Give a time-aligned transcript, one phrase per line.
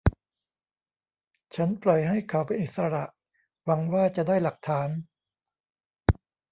[1.55, 3.03] ฉันปล่อยให้เขาเป็นอิสระ
[3.65, 4.89] หวังว่าจะได้หลักฐาน